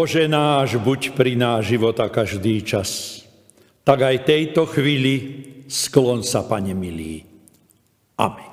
[0.00, 3.20] Bože náš, buď pri náš života každý čas,
[3.84, 7.20] tak aj tejto chvíli sklon sa, Pane milý.
[8.16, 8.48] Amen.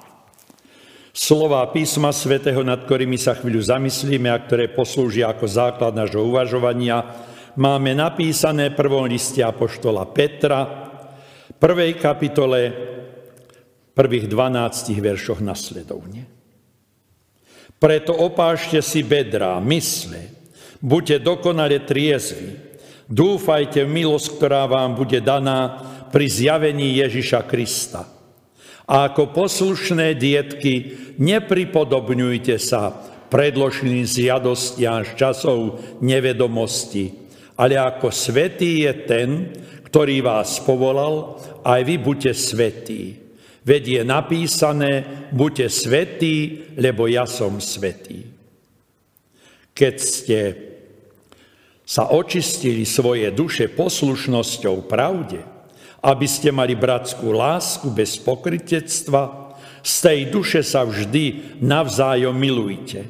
[1.15, 7.15] Slova písma svätého, nad ktorými sa chvíľu zamyslíme a ktoré poslúžia ako základ nášho uvažovania,
[7.55, 10.67] máme napísané v prvom liste Apoštola Petra,
[11.55, 12.59] prvej kapitole,
[13.95, 16.27] prvých 12 veršoch nasledovne.
[17.79, 20.36] Preto opášte si bedrá, mysle,
[20.81, 22.57] buďte dokonale triezvi,
[23.09, 28.07] dúfajte v milosť, ktorá vám bude daná pri zjavení Ježiša Krista.
[28.87, 32.95] A ako poslušné dietky, nepripodobňujte sa
[33.27, 35.59] predloženým zjadostiam z časov
[35.99, 37.11] nevedomosti,
[37.59, 39.29] ale ako svetý je ten,
[39.91, 41.35] ktorý vás povolal,
[41.67, 43.03] aj vy buďte svetí.
[43.67, 44.93] Veď je napísané,
[45.35, 46.35] buďte svetí,
[46.79, 48.23] lebo ja som svetý.
[49.75, 50.39] Keď ste
[51.87, 55.39] sa očistili svoje duše poslušnosťou pravde,
[56.03, 59.47] aby ste mali bratskú lásku bez pokrytectva,
[59.87, 63.07] z tej duše sa vždy navzájom milujte.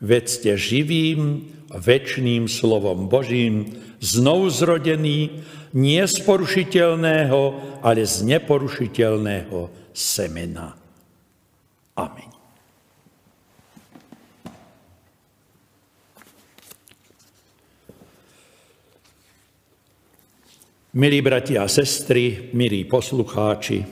[0.00, 5.44] Veď ste živým, väčšným slovom Božím, znovu zrodený,
[5.76, 7.40] nie z porušiteľného,
[7.84, 10.72] ale z neporušiteľného semena.
[11.92, 12.35] Amen.
[20.96, 23.84] Milí bratia a sestry, milí poslucháči,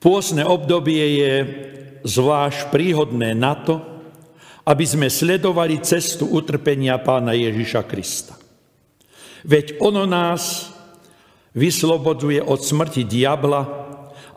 [0.00, 1.32] pôsne obdobie je
[2.00, 3.84] zvlášť príhodné na to,
[4.64, 8.32] aby sme sledovali cestu utrpenia pána Ježiša Krista.
[9.44, 10.72] Veď ono nás
[11.52, 13.68] vyslobodzuje od smrti diabla,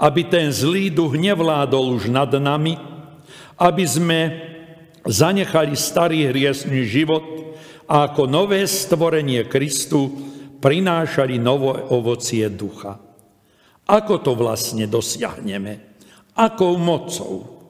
[0.04, 2.76] aby ten zlý duch nevládol už nad nami,
[3.56, 4.20] aby sme
[5.08, 7.45] zanechali starý hriesný život
[7.86, 10.10] a ako nové stvorenie Kristu
[10.58, 12.98] prinášali nové ovocie ducha.
[13.86, 15.94] Ako to vlastne dosiahneme?
[16.34, 17.62] Akou mocou?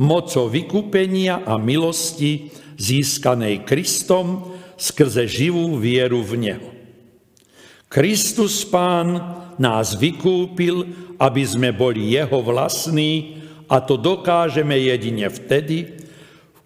[0.00, 6.70] Mocou vykúpenia a milosti získanej Kristom skrze živú vieru v Neho.
[7.90, 9.18] Kristus Pán
[9.60, 10.88] nás vykúpil,
[11.20, 15.99] aby sme boli Jeho vlastní a to dokážeme jedine vtedy,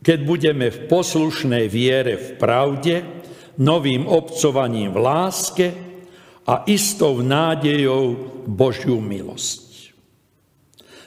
[0.05, 2.95] keď budeme v poslušnej viere v pravde,
[3.57, 5.67] novým obcovaním v láske
[6.45, 8.13] a istou nádejou
[8.45, 9.97] Božiu milosť.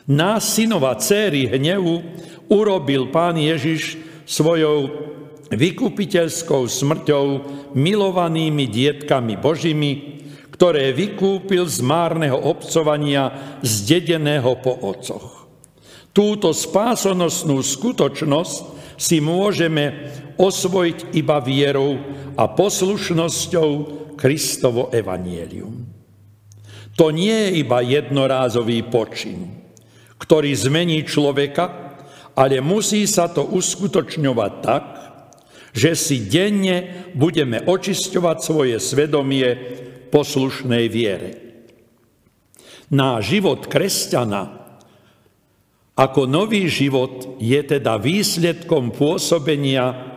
[0.08, 2.02] Nás, synova céry hnevu,
[2.50, 4.88] urobil Pán Ježiš svojou
[5.52, 7.25] vykupiteľskou smrťou
[7.75, 10.24] milovanými dietkami Božimi,
[10.58, 15.46] ktoré vykúpil z márneho obcovania zdedeného po ococh.
[16.16, 22.02] Túto spásonosnú skutočnosť si môžeme osvojiť iba vierou
[22.34, 23.69] a poslušnosťou
[24.18, 25.85] Kristovo evanielium.
[26.97, 29.69] To nie je iba jednorázový počin,
[30.18, 31.94] ktorý zmení človeka,
[32.34, 34.85] ale musí sa to uskutočňovať tak,
[35.78, 39.46] že si denne budeme očisťovať svoje svedomie
[40.09, 41.31] poslušnej viere.
[42.90, 44.66] Náš život kresťana
[45.97, 50.13] ako nový život je teda výsledkom pôsobenia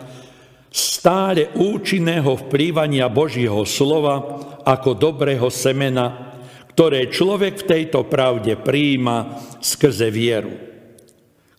[0.69, 6.37] stále účinného vplývania Božího slova ako dobrého semena,
[6.77, 10.53] ktoré človek v tejto pravde prijíma skrze vieru,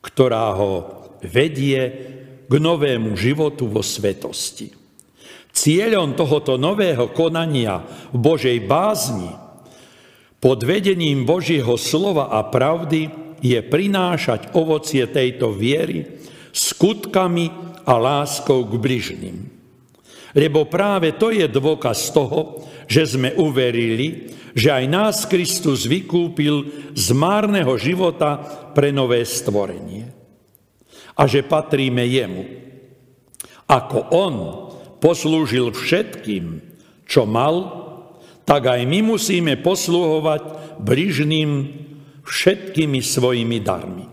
[0.06, 0.72] ktorá ho
[1.26, 1.82] vedie
[2.46, 4.70] k novému životu vo svetosti.
[5.52, 7.84] Cieľom tohoto nového konania
[8.14, 9.34] v Božej bázni
[10.40, 16.22] pod vedením Božieho slova a pravdy je prinášať ovocie tejto viery
[16.54, 17.50] skutkami
[17.84, 19.38] a láskou k bližným.
[20.32, 27.08] Lebo práve to je dôkaz toho, že sme uverili, že aj nás Kristus vykúpil z
[27.12, 28.40] márneho života
[28.72, 30.08] pre nové stvorenie.
[31.20, 32.48] A že patríme jemu.
[33.68, 34.36] Ako on
[35.04, 36.64] poslúžil všetkým,
[37.04, 37.84] čo mal,
[38.48, 40.44] tak aj my musíme posluhovať
[40.80, 41.50] bližným
[42.26, 44.06] všetkými svojimi darmi.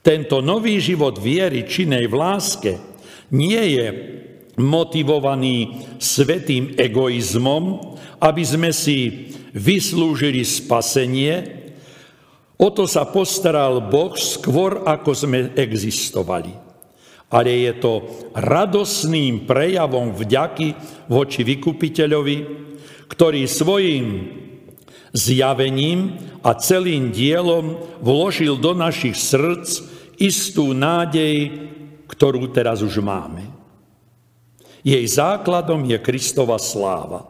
[0.00, 2.72] Tento nový život viery činej v láske
[3.36, 3.86] nie je
[4.56, 11.60] motivovaný svetým egoizmom, aby sme si vyslúžili spasenie,
[12.60, 16.52] o to sa postaral Boh skôr, ako sme existovali.
[17.30, 17.92] Ale je to
[18.34, 20.74] radosným prejavom vďaky
[21.08, 22.36] voči vykupiteľovi,
[23.06, 24.06] ktorý svojim
[25.10, 29.68] zjavením a celým dielom vložil do našich srdc
[30.20, 31.68] istú nádej,
[32.06, 33.48] ktorú teraz už máme.
[34.80, 37.28] Jej základom je Kristova sláva.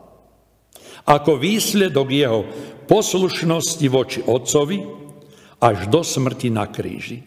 [1.06, 2.40] Ako výsledok jeho
[2.86, 4.78] poslušnosti voči Otcovi
[5.58, 7.26] až do smrti na kríži.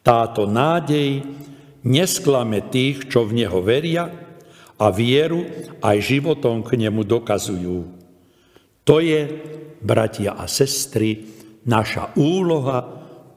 [0.00, 1.26] Táto nádej
[1.82, 4.06] nesklame tých, čo v Neho veria
[4.76, 5.44] a vieru
[5.82, 8.05] aj životom k Nemu dokazujú.
[8.86, 9.20] To je,
[9.82, 11.26] bratia a sestry,
[11.66, 12.78] naša úloha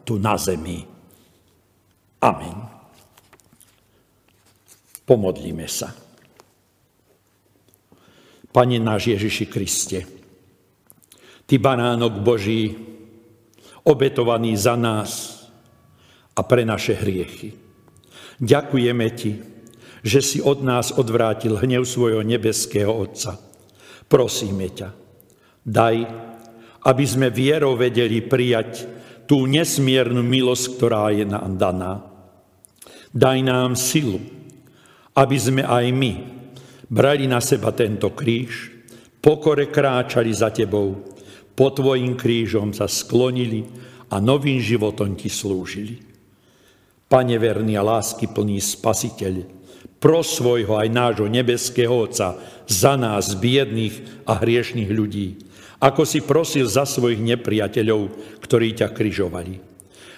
[0.06, 0.86] tu na zemi.
[2.22, 2.57] Amen.
[5.10, 5.90] Pomodlíme sa.
[8.50, 10.00] Pane náš Ježiši Kriste,
[11.50, 12.78] Ty baránok Boží,
[13.90, 15.42] obetovaný za nás
[16.38, 17.57] a pre naše hriechy.
[18.38, 19.31] Ďakujeme Ti,
[20.06, 23.42] že si od nás odvrátil hnev svojho nebeského Otca.
[24.06, 25.09] Prosíme ťa,
[25.69, 25.95] daj,
[26.89, 28.89] aby sme vierou vedeli prijať
[29.30, 31.94] tú nesmiernu milosť, ktorá je nám daná.
[33.13, 34.18] Daj nám silu,
[35.13, 36.13] aby sme aj my
[36.89, 38.74] brali na seba tento kríž,
[39.21, 41.13] pokore kráčali za Tebou,
[41.54, 43.68] pod Tvojim krížom sa sklonili
[44.10, 46.01] a novým životom Ti slúžili.
[47.10, 49.59] Pane verný a lásky plný Spasiteľ,
[50.00, 55.44] pros svojho aj nášho nebeského Otca za nás, biedných a hriešných ľudí,
[55.80, 58.12] ako si prosil za svojich nepriateľov,
[58.44, 59.60] ktorí ťa kryžovali.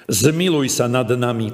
[0.09, 1.53] Zmiluj sa nad nami,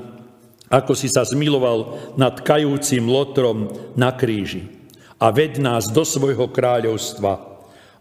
[0.67, 4.67] ako si sa zmiloval nad kajúcim lotrom na kríži.
[5.17, 7.57] A ved nás do svojho kráľovstva,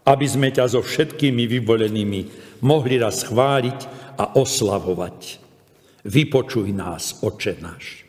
[0.07, 2.21] aby sme ťa so všetkými vyvolenými
[2.63, 3.79] mohli raz chváliť
[4.15, 5.43] a oslavovať.
[6.07, 8.07] Vypočuj nás, Oče náš,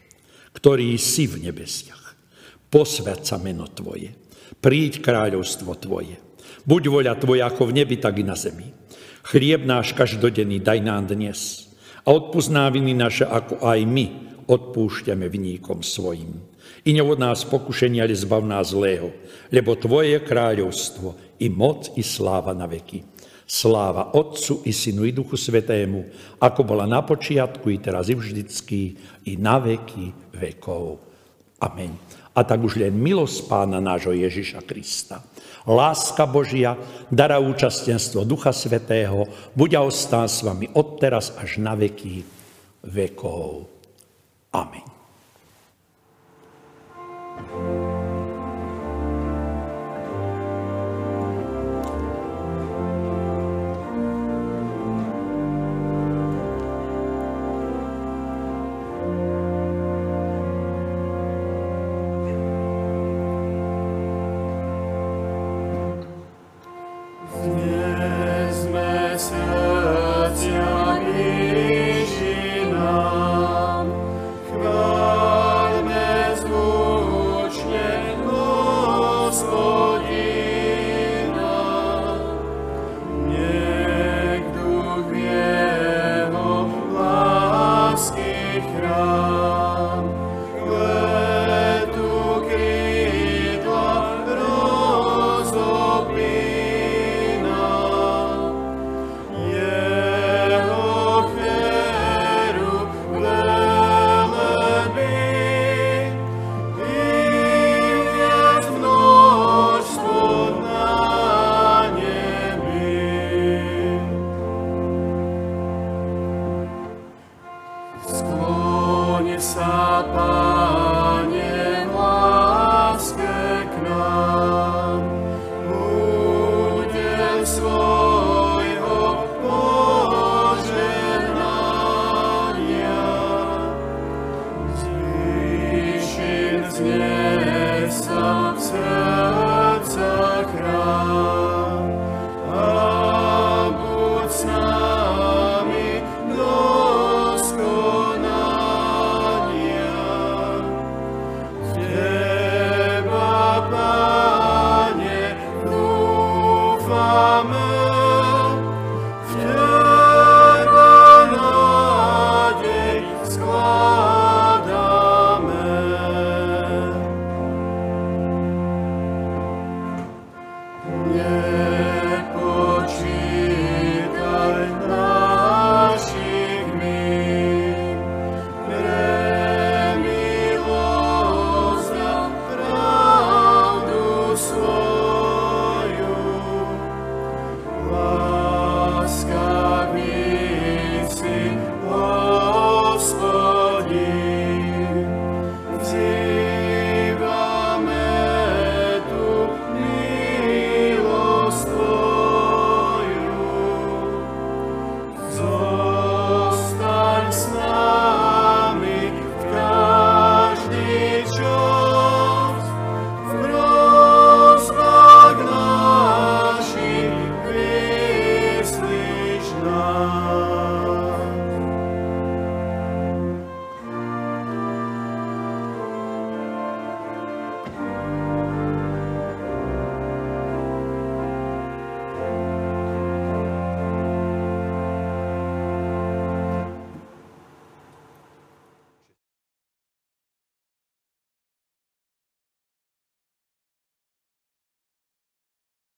[0.55, 1.98] ktorý si v nebesiach.
[2.69, 4.13] Posved sa meno Tvoje.
[4.61, 6.29] Príď kráľovstvo Tvoje
[6.69, 8.69] Buď voľa Tvoja ako v nebi, tak i na zemi.
[9.25, 11.73] Chlieb náš každodenný daj nám dnes
[12.05, 14.07] a odpúsť viny naše, ako aj my
[14.49, 16.41] odpúšťame vníkom svojim.
[16.85, 19.13] I nevod nás pokušenia, ale zbav nás zlého,
[19.49, 23.05] lebo Tvoje kráľovstvo i moc i sláva na veky.
[23.49, 26.05] Sláva Otcu i Synu i Duchu Svetému,
[26.37, 28.93] ako bola na počiatku, i teraz i vždycky,
[29.25, 31.01] i na veky vekov.
[31.65, 31.97] Amen.
[32.39, 35.19] A tak už len milosť Pána nášho Ježiša Krista
[35.69, 36.81] láska Božia,
[37.13, 42.25] dara účastenstvo Ducha Svetého, buď a ostá s vami odteraz až na veky
[42.89, 43.69] vekov.
[44.57, 44.98] Amen.